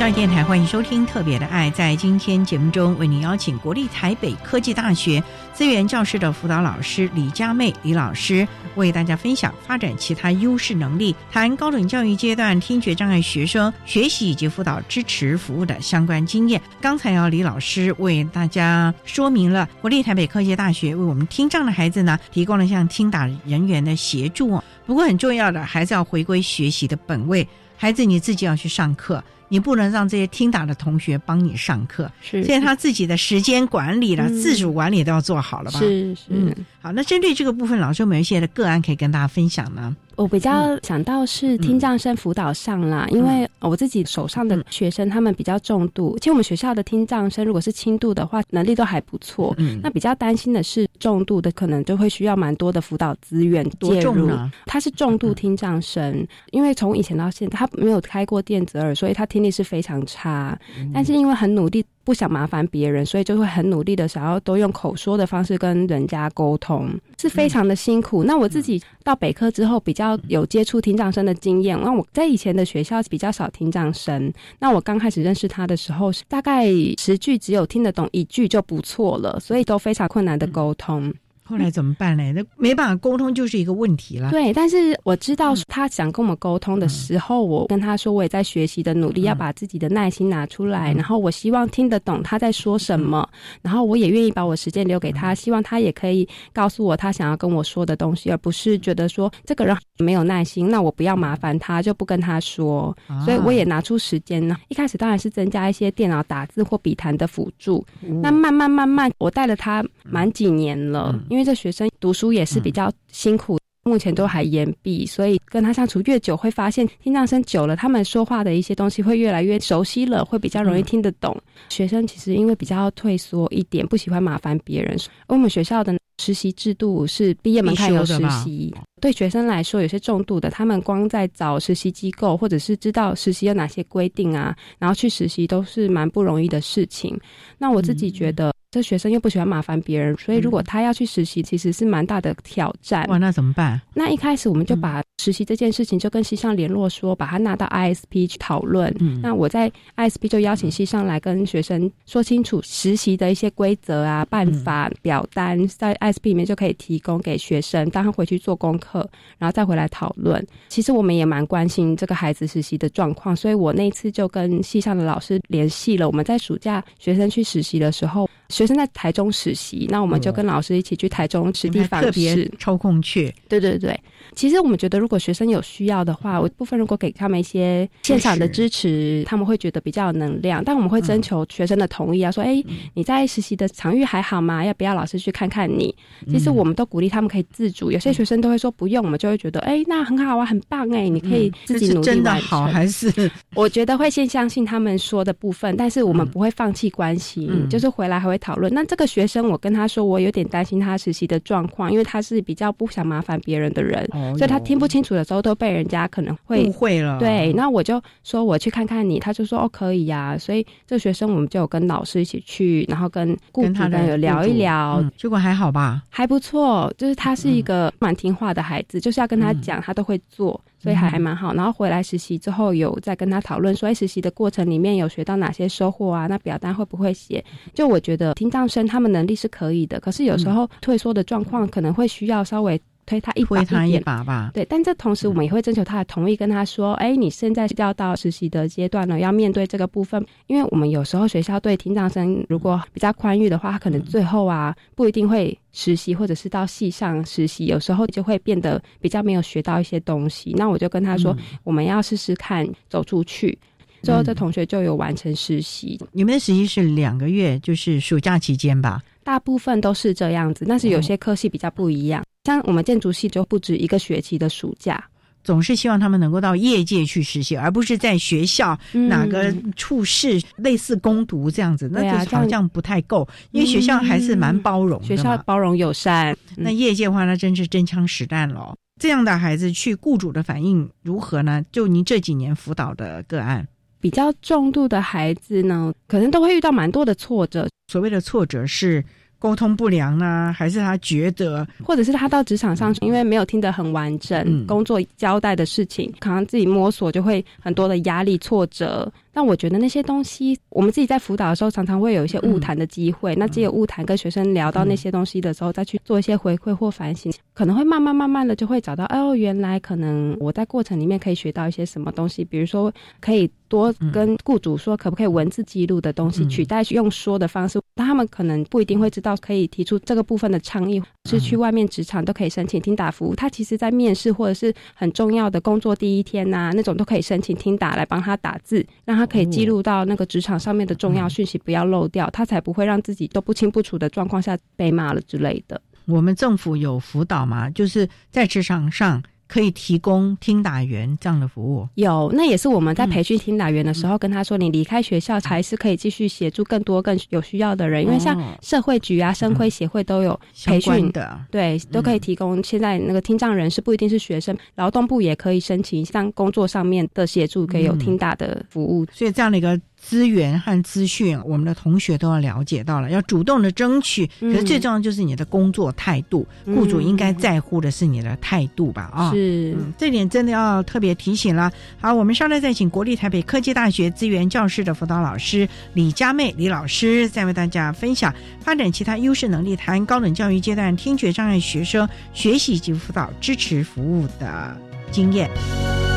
[0.00, 1.70] 教育电台欢迎收听《特别的爱》。
[1.74, 5.22] 在今天节目中，为您邀请国立台北科技大学
[5.52, 16.58] 资源教室的辅导老师李佳妹李老师，为大家分享发展其他优势能力，谈高等教育阶段听觉障碍学生学习以及辅导支持服务的相关经验。
[16.80, 24.58] 刚才要李老师为大家说明了国立台北科技大学为我们听障的孩子呢提供了像听打人员的协助。
[24.86, 27.46] 不过很重要的还是要回归学习的本位，
[27.76, 29.22] 孩子你自己要去上课。
[29.50, 35.80] 你不能让这些听打的同学帮你上课，是现在他自己的时间管理了、自主管理都要做好了吧？
[35.80, 39.94] 是是，嗯，好，那针对这个部分，老师有没有一些的个案可以跟大家分享呢？
[40.16, 49.56] 我比较想到是听障生辅导上啦，因为我自己手上的学生他们比较重度，其实我们学校的听障生如果是轻度的话，能力都还不错。
[49.82, 54.30] 那比较担心的是重度的，可能就会需要蛮多的辅导资源介入。
[54.66, 60.58] 他是重度听障生，因为从以前到现在他没有开过电子耳，所以他听力是非常差。
[60.92, 61.84] 但是因为很努力。
[62.10, 68.24] 不想麻烦别人，所以就会很努力的想要都用口说的方式跟人家沟通，是非常的辛苦。
[68.24, 71.80] 那我自己到北科之后，比较有接触听障生的经验。
[71.80, 76.66] 那我在以前的学校比较少听障生，那我刚开始认识他的时候，大概
[76.98, 81.14] 十句只有听得懂一句就不错了，所以都非常困难的沟通。
[81.50, 82.32] 后来怎么办呢？
[82.32, 84.30] 那没办法沟通就是一个问题了。
[84.30, 93.28] 对，但是我知道他想跟我们沟通的时候，我跟他说我也在学习的努力，要把自己的耐心拿出来，然后我希望听得懂他在说什么，
[93.62, 102.96] 然后我也愿意把我时间留给他，希望他也可以告诉我他想要跟我说的东西，而不是觉得说这个人没有耐心，那我不要麻烦他，就不跟他说。
[103.24, 104.56] 所以我也拿出时间呢。
[104.68, 107.84] 一开始当然是增加一些电脑打字或笔谈的辅助，
[108.22, 111.18] 那慢慢慢慢，我带了他满几年了。
[111.28, 121.36] 因为这学生读书也是比较辛苦，目前都还言毕，所以跟他相处越久，会发现听障生久了，他们说话的一些东西会越来越熟悉了，会比较容易听得懂。
[121.70, 124.96] 学生其实因为比较退缩一点，不喜欢麻烦别人。
[125.26, 137.18] 而我们学校的实习制度是毕业门槛有实习，对学生来说有些重度的，他们光在找实习机构，或者是知道实习有哪些规定啊，然后去实习都是蛮不容易的事情。
[137.56, 138.52] 那我自己觉得。
[138.70, 143.04] 这学生又不喜欢麻烦别人，所以如果他要去实习，其实是蛮大的挑战。
[143.08, 143.80] 哇，那怎么办？
[143.94, 148.94] 那一开始我们就把实习这件事情就跟西上联络，说把他拿到 ISP 去讨论。
[149.20, 159.04] 那我在 ISP 就邀请西上来跟学生说清楚实习的一些规则啊、办法、表单，在 ISP 里面就可以提供给学生，当他回去做功课，
[159.36, 160.46] 然后再回来讨论。
[160.68, 166.06] 其实我们也蛮关心这个孩子实习的状况，所以我那次就跟系上的老师联系了。
[166.06, 168.30] 我们在暑假学生去实习的时候。
[168.50, 173.32] 学生在台中实习，那我们就跟老师一起去台中实地访视，抽空去。
[173.48, 173.98] 对对对，
[174.34, 180.62] 其实我们觉得，如果学生有需要的话，我部分如果给他们一些现场的支持，他们会觉得比较有能量。
[180.64, 182.62] 但我们会征求学生的同意啊，说：“哎，
[182.94, 184.64] 你在实习的场域还好吗？
[184.64, 185.94] 要不要老师去看看你？”
[186.28, 187.92] 其实我们都鼓励他们可以自主。
[187.92, 193.30] 有些学生都会说不用，我们就会觉得：“哎，那很好啊，很棒哎，你可以自己努力真的好还是？
[193.54, 198.39] 我觉得会先相信他们说的部分，但是我们不会放弃关系，就是回来还会。
[198.40, 204.04] 讨论那这个学生，我跟他说，我有点担心他实习的状况，因为他是比较不想麻烦别人的人，
[204.36, 207.18] 所以他听不清楚的时候都被人家可能会误会了。
[207.18, 210.36] 对，那我就说我去看看你，他就说哦可以呀。
[210.38, 216.92] 所以这个学生我们就有跟老师一起去，然后跟顾主任有聊一聊，结果还好吧，还不错。
[216.96, 220.60] 就是他是一个蛮听话的孩子，就是要跟他讲，他都会做。
[220.82, 226.26] 所以还还蛮好，然后回来实习之后，有在跟他讨论说，哎，实习的过程里面有学到哪些收获啊？
[226.26, 227.44] 那表单会不会写？
[227.74, 232.80] 就我觉得听障生他们能力是可以的，可是有时候退缩的状况可能会需要稍微。
[233.10, 234.64] 推他一推他一把吧，对。
[234.66, 240.24] 但这同时，我们也会征求他的同意，跟他说：“哎，你现在要到实习的阶段了，要面对这个部分。
[240.46, 250.54] 因为我们有时候学校对听障生如果比较宽裕的话，他可能最后啊不一定会实习，或者是到系上实习，有时候就会变得比较没有学到一些东西。
[250.56, 253.58] 那我就跟他说，我们要试试看走出去。
[254.02, 255.98] 最后，这同学就有完成实习。
[256.12, 259.02] 你们的实习是两个月，就是暑假期间吧？
[259.22, 262.24] 大部分都是这样子，但是有些科系比较不一样。
[262.44, 265.02] 像我们建筑系就不止一个学期的暑假，
[265.44, 273.28] 总是希望他们能够到业界去实习，而不是在学校哪个处室类似攻读这样子，那就好像不太够。
[273.50, 276.34] 因为学校还是蛮包容的，学校包容友善。
[276.56, 278.74] 那业界的话，那真是真枪实弹了。
[278.98, 281.62] 这样的孩子去雇主的反应如何呢？
[281.70, 283.68] 就您这几年辅导的个案，
[284.00, 287.68] 比较重度的孩子呢，可能都会遇到蛮多的挫折。
[287.92, 289.04] 所谓的挫折是。
[289.40, 299.10] 沟通不良呢，还是他觉得，或者是他到职场上，因为没有听得很完整，工作交代的事情，可能自己摸索就会很多的压力、挫折。
[299.32, 303.34] 但我觉得那些东西，我们自己在辅导的时候，常常会有一些误谈的机会。
[303.36, 317.80] 那只有误谈，跟学生聊到那些东西的时候，再去做一些回馈或反省，可能会慢慢慢慢的就会找到，哦，原来可能我在过程里面可以学到一些什么东西，比如说可以多跟雇主说，可不可以文字记录的东西取代用说的方式。
[317.94, 323.34] 但他们可能不一定会知道，可以提出这个部分的倡议，是去外面职场都可以申请听打服务。
[323.34, 335.78] 他其实在面试或者是很重要的工作第一天呐，那种都可以申请听打来帮他打字，让他可以记录到那个职场上面的重要讯息，不要漏掉，他才不会让自己都不清不楚的状况下被骂了之类的。
[336.06, 337.68] 我们政府有辅导嘛？
[337.68, 339.22] 就是在职场上。
[339.50, 352.62] 可以提供听打员这样的服务，有，那也是我们在培训听打员的时候跟他说，你离开学校才是可以继续协助更多更有需要的人，因为像社会局啊、生辉协会都有培训的，对，都可以提供。
[352.62, 359.80] 现在那个听障人士不一定是学生，劳动部也可以申请，像工作上面的协助可以有听打的服务，所以这样的一个。
[360.02, 364.26] 资源和资讯，我们的同学都要了解到了，要主动的争取。
[364.40, 369.10] 可是最重要就是你的工作态度，雇主应该在乎的是你的态度吧？
[369.14, 371.70] 啊，是，这点真的要特别提醒了。
[372.00, 384.76] 好，我们稍待再请国立台北科技大学资源教室的辅导老师李佳妹李老师，再为大家分享发展其他优势能力，谈高等教育阶段听觉障碍学生学习及辅导支持服务的
[385.12, 386.09] 经验。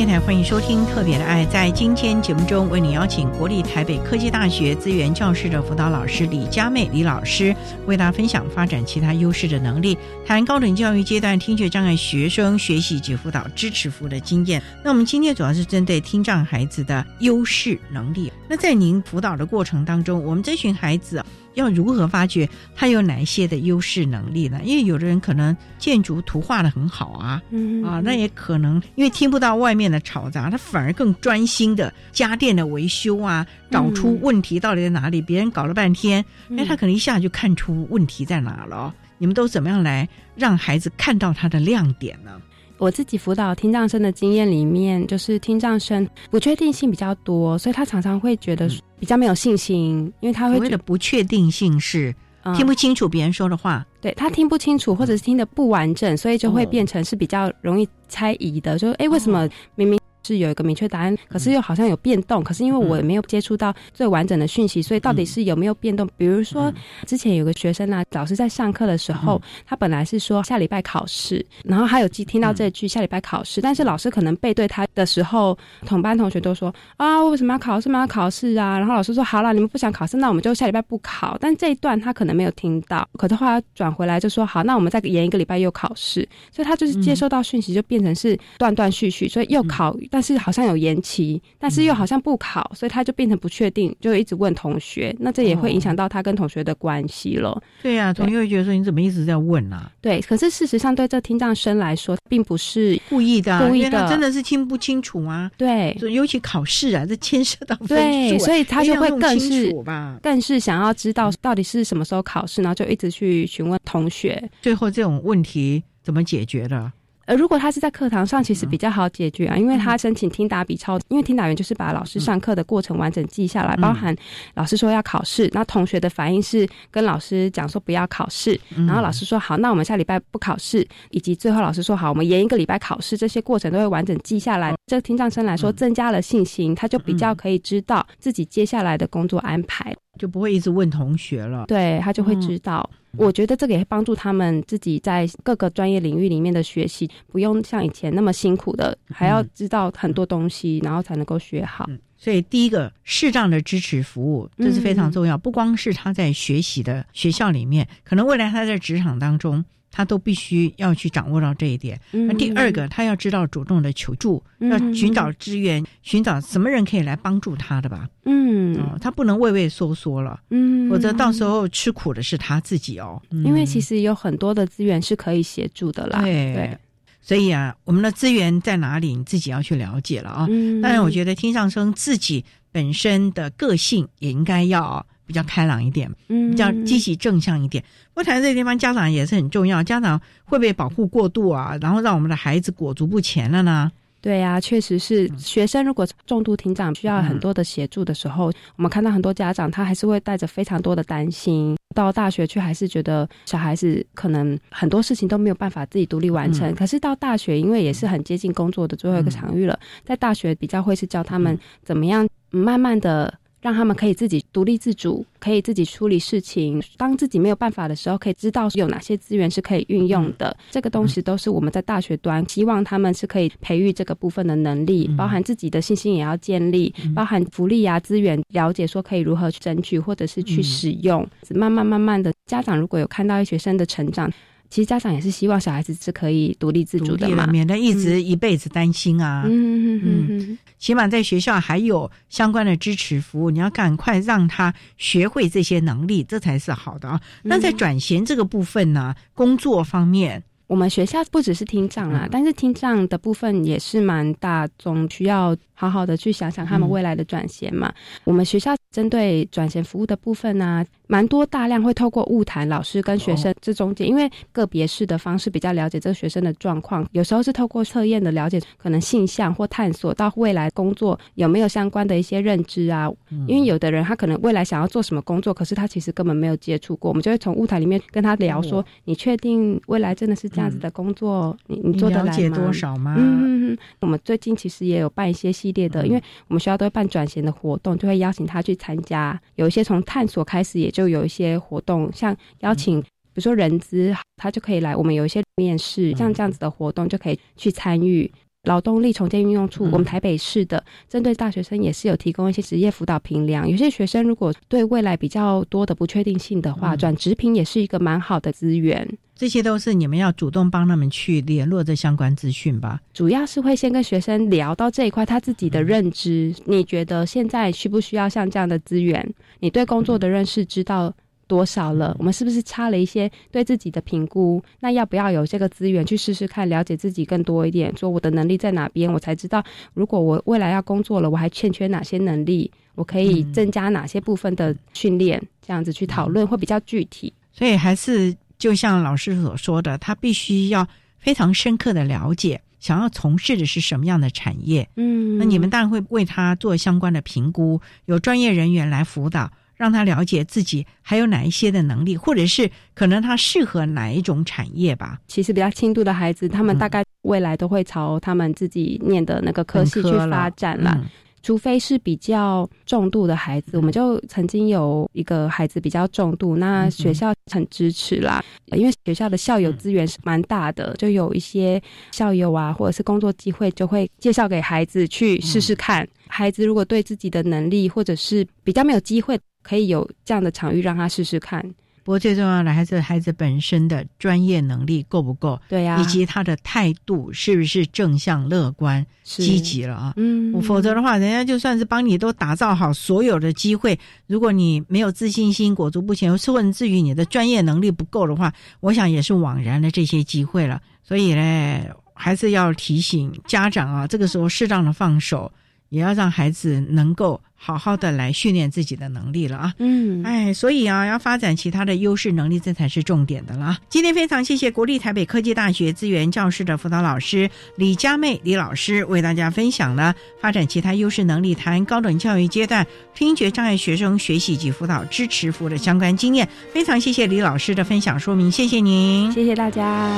[0.00, 1.44] 电台欢迎收听《特别的爱》。
[1.50, 14.62] 在今天节目中，为你邀请国立台北科技大学资源教室的辅导老师李佳妹李老师，为大家分享发展其他优势的能力，谈高等教育阶段听觉障碍学生学习及辅导支持服务的经验。
[14.82, 18.32] 那我们今天主要是针对听障孩子的优势能力。
[18.48, 21.22] 那在您辅导的过程当中，我们这群孩子。
[21.54, 24.60] 要如何发掘他有哪一些的优势能力呢？
[24.64, 35.20] 因为有的人可能建筑图画的很好啊，嗯啊，那也可能因为听不到外面的吵杂，他反而更专心的家电的维修啊，找出问题到底在哪里。
[35.20, 36.24] 别人搞了半天，
[36.56, 38.94] 哎，他可能一下就看出问题在哪了。
[39.18, 42.40] 你们都怎么样来让孩子看到他的亮点呢？
[42.80, 48.66] 我自己辅导听障生的经验里面，就是听障生不确定性比较多，所以他常常会觉得
[48.98, 52.12] 比较没有信心，因为他会觉得不确定性是
[52.56, 59.99] 听不清楚别人说的话，对他听不清楚或者是听得不完整，所以就会变成是比较容易猜疑的，就哎为什么明明。
[60.30, 62.42] 是有一个明确答案，可是又好像有变动。
[62.44, 66.08] 可是因为我没有接触到最完整的讯息，所以到底是有没有变动？
[66.16, 66.72] 比如说
[67.04, 78.00] 之前有个学生啊，老师在上课的时候，他本来是说下礼拜考试，然后他有记听到这句下礼拜考试，但是老师可能背对他的时候，同班同学都说啊，为什么要考试嘛？
[78.00, 78.78] 要考试啊？
[78.78, 81.36] 然后老师说好了，你们不想考试，那我们就下礼拜不考。
[81.40, 86.26] 但这一段他可能没有听到，可是后来转回来就说好，那我们再延一个礼拜又考试。
[86.52, 90.19] 所以他就是接收到讯息就变成是断断续续，所以又考但。
[90.20, 97.58] 但是好像有延期，但是又好像不考，所以他就变成不确定，就一直问同学，那这也会影响到他跟同学的关系了。
[97.82, 99.90] 对呀，同学会觉得说你怎么一直在问啊？
[100.02, 105.50] 对，可是事实上对这听障生来说，并不是故意的，故意的，真的是听不清楚啊。
[105.56, 116.92] 对，尤其考试啊，这牵涉到对，所以他就会更是吧，更是想要知道到底是什么时候考试，然后就一直去询问同学，最后这种问题怎么解决的？
[117.30, 124.12] 呃，如果他是在课堂上，其实比较好解决啊，因为他申请听打笔抄，因为听打员就是把老师上课的过程完整记下来，包含
[124.54, 134.74] 老师说要考试，那同学的反应是跟老师讲说不要考试，然后老师说好，那我们下礼拜不考试，以及最后老师说好，我们延一个礼拜考试，这些过程都会完整记下来。
[134.88, 139.94] 这听障生来说增加了信心，他就比较可以知道自己接下来的工作安排。
[140.18, 142.90] 就不会一直问同学了，对他就会知道。
[143.16, 151.88] 我觉得这个也会帮助他们自己在各个专业领域里面的学习，不用像以前那么辛苦的，还要知道很多东西，然后才能够学好。
[152.16, 155.38] 所以，第一个适当的支持服务，这是非常重要。
[155.38, 159.64] 不光是他在学习的学校里面，可能未来他在职场当中。
[159.90, 162.00] 他都必须要去掌握到这一点。
[162.10, 168.08] 那第二个，他要知道主动的求助，要寻找资源，寻找什么人可以来帮助他的吧。
[168.24, 173.20] 嗯，他不能畏畏缩缩了，嗯，否则到时候吃苦的是他自己哦。
[173.30, 176.22] 因为其实有很多的资源是可以协助的啦。
[176.22, 176.78] 对，
[177.20, 180.46] 所以啊，我们的资源在哪里，你自己要去了解了啊。
[180.80, 185.04] 当然，我觉得听上生自己本身的个性也应该要。
[185.30, 187.84] 比较开朗一点，嗯，比较积极正向一点。
[188.12, 189.80] 不谈这个地方，家长也是很重要。
[189.80, 191.78] 家长会不会保护过度啊？
[191.80, 193.92] 然后让我们的孩子裹足不前了呢？
[194.20, 195.30] 对呀，确实是。
[195.38, 206.74] 学生如果重度听障，需要很多的协助的时候，我们看到很多家长他还是会带着非常多的担心，到大学去还是觉得小孩子可能很多事情都没有办法自己独立完成。
[206.74, 213.32] 可是到大学，因为也是很接近工作的最后一个场域了，在大学比较会是教他们怎么样慢慢的。
[213.60, 216.82] 让他们可以自己独立自主，可以自己处理事情。
[216.96, 220.56] 当自己没有办法的时候，可以知道有哪些资源是可以运用的。
[220.70, 231.26] 这个东西都是我们在大学端希望他们是可以培育这个部分的能力，包含自己的信心也要建立，包含福利啊资源了解，说可以如何去争取或者是去使用。
[231.50, 234.30] 慢慢慢慢的，家长如果有看到学生的成长。
[234.70, 239.42] 其实家长也是希望小孩子是可以独立自主的嘛，免得一直一辈子担心啊。
[239.46, 247.20] 嗯嗯嗯，起码在学校还有相关的支持服务，你要赶快让他学会这些能力，这才是好的啊。
[247.42, 250.42] 那在转型这个部分呢，工作方面。
[250.68, 257.92] 我们学校不只是听障啦，但是听障的部分也是蛮大众，需要好好的去想想他们未来的转型嘛。
[258.22, 273.10] 我们学校针对转型服务的部分呢，蛮多大量会透过物谈老师跟学生这中间，因为个别式的方式比较了解这个学生的状况，有时候是透过测验的了解，可能性向或探索到未来工作有没有相关的一些认知啊。
[273.48, 282.56] 因为有的人他可能未来想要做什么工作，可是他其实根本没有接触过，我们就会从物谈里面跟他聊说：你确定未来真的是这样子的工作，你你做得来吗？
[282.56, 283.16] 多少吗？
[283.18, 289.40] 嗯，我们最近其实也有办一些系列的，因为我们学校都会办转型的活动，就会邀请他去参加。
[289.56, 294.94] 有一些从探索开始，也就有一些活动，像邀请，比如说人资，他就可以来。
[294.94, 298.30] 我们有一些面试，像这样子的活动就可以去参与。
[298.64, 303.66] 劳动力重建运用处，我们台北市的针对大学生也是有提供一些职业辅导评量。
[303.66, 309.08] 有些学生如果对未来比较多的不确定性的话，转职评也是一个蛮好的资源。
[309.40, 313.00] 这些都是你们要主动帮他们去联络这相关资讯吧？
[313.14, 319.26] 主要是会先跟学生聊到这一块，他自己的认知，你觉得现在需不需要像这样的资源？
[319.60, 321.14] 你对工作的认识知道？
[321.46, 322.14] 多少了？
[322.18, 324.62] 我们是不是差了一些对自己的评估？
[324.78, 327.90] 那要不要有这个资源去试试看，了解自己更多一点？
[327.96, 329.64] 说我的能力在哪边，我才知道，
[329.94, 332.70] 如果我未来要工作了，我还欠缺哪些能力？
[332.94, 335.42] 我可以增加哪些部分的训练？
[335.66, 337.32] 这样子去讨论会比较具体。
[337.50, 340.86] 所以还是就像老师所说的，他必须要
[341.18, 344.88] 非常深刻的了解，想要从事的是什么样的产业。
[344.94, 349.50] 嗯，那你们当然会为他做相关的评估，有专业人员来辅导。
[349.80, 355.18] 让他了解自己还有哪一些的能力，或者是可能他适合哪一种产业吧。
[355.26, 361.02] 其实比较轻度的孩子，他们大概未来都会朝他们自己念的那个科系去发展了。
[361.42, 371.82] 除非是比较重度的孩子，我们就曾经有一个孩子比较重度，那学校很支持啦，因为学校的校友资源是蛮大的，就有一些
[372.12, 376.06] 校友啊，或者是工作机会，就会介绍给孩子去试试看。
[376.26, 379.38] 孩子如果对自己的能力或者是比较没有机会。
[379.62, 381.62] 可以有这样的场域让他试试看，
[382.02, 390.14] 不过最重要的还是孩子本身的专业能力够不够，对呀、以及他的态度是不是正向、乐观、是积极了啊？
[390.16, 400.80] 嗯，否则的话，人家就算是帮你都打造好所有的机会，如果你没有自信心、裹足不前，甚至于你的专业能力不够的话，我想也是枉然了这些机会了。
[401.02, 401.80] 所以呢，
[402.14, 405.52] 还是要提醒家长啊，这个时候适当的放手，
[405.90, 409.74] 也要让孩子能够好好的来训练自己的能力了啊。
[409.78, 413.78] 嗯，哎，所以啊，要发展其他的优势能力，这才是重点的啦。
[413.90, 426.48] 今天非常谢谢国立台北科技大学资源教室的辅导老师李佳妹李老师为大家分享了发展其他优势能力，谈高等教育阶段听觉障碍学生学习及辅导支持服务的相关经验。
[426.72, 430.08] 非常谢谢李老师的分享说明，谢谢您，谢谢大家。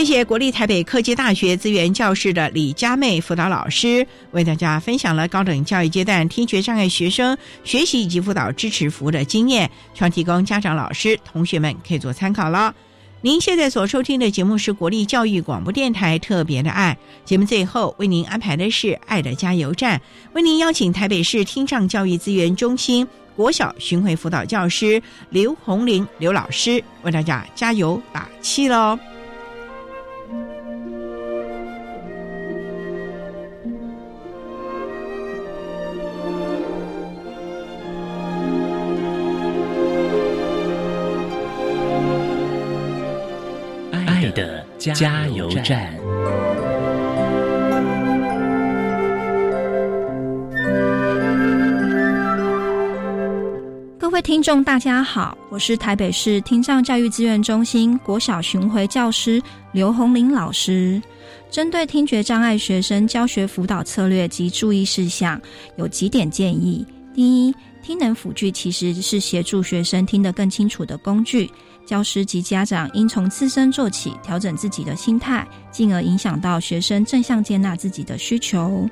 [0.00, 12.74] 谢谢国立台北科技大学资源教室的李佳妹辅导老师，为大家分享了高等教育阶段听觉障碍学生学习以及辅导支持服务的经验，希望提供家长、老师、同学们可以做参考了。
[13.20, 16.96] 您现在所收听的节目是国立教育广播电台特别的爱
[17.26, 20.00] 节目，最后为您安排的是爱的加油站，
[20.32, 28.98] 为您邀请台北市听障教育资源中心国小巡回辅导教师刘红玲刘老师为大家加油打气喽。
[44.80, 45.94] 加油站。
[53.98, 59.40] 各位听众，大家好，我是台北市听障教育资源中心国小巡回教师
[59.72, 61.00] 刘红玲老师。
[61.50, 65.38] 针对听觉障碍学生教学辅导策略及注意事项，
[65.76, 71.50] 有几点建议：第一，听能辅具其实是协助学生听得更清楚的工具。
[71.90, 78.88] 教师及家长应从自身做起，调整自己的心态，进而影响到学生正向接纳自己的需求。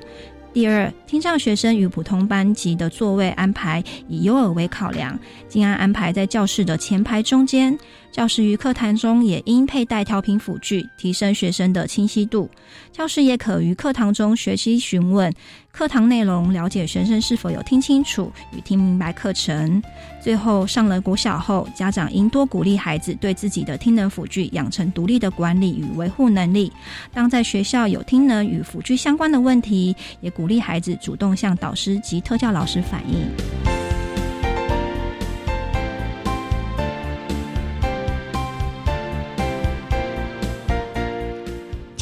[0.51, 7.77] 第二，听障学生与普通班级的座位安排以优耳为考量，尽量安排在教室的前排中间。
[8.11, 12.49] 教师于课堂中也应佩戴调频辅具，提升学生的清晰度。
[12.91, 15.31] 教师也可于课堂中学习询问
[15.71, 19.81] 课堂内容，了解学生是否有听清楚与听明白课程。
[20.21, 26.71] 最后，上了国小后，家长应多鼓励孩子对自己的听能辅具养成独立的管理与维护能力。
[27.13, 33.78] 当在学校有听能与辅具相关的问题，也鼓励孩子主动向导师及特教老师反映。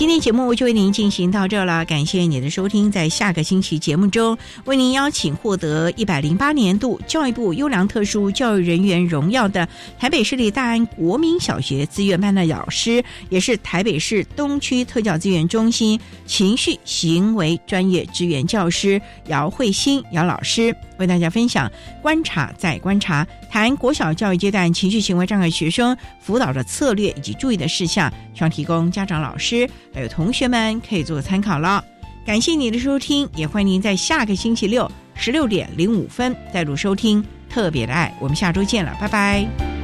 [0.08, 2.90] 今天节目就为您进行到这了，感谢你的收听。
[2.90, 9.68] 在下个星期节目中，为您邀请获得一百零八年度教育部优良特殊教育人员荣耀的
[10.00, 21.70] 台北市立大安国民小学资源班的老师，也是台北市东区特教资源中心情绪行为专业支援教师姚慧欣姚老师，为大家分享
[22.02, 29.70] 观察再观察，谈国小教育阶段情绪行为障碍学生辅导的策略以及注意的事项，希望提供家长、老师。
[29.94, 31.84] 还有同学们可以做参考了。
[32.26, 38.14] 感谢您的收听，也欢迎您在下个星期六十六点零五分再度收听特别的爱。
[38.20, 39.77] 我们下周见了，拜拜。